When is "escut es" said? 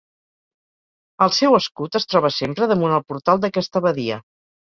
1.57-2.09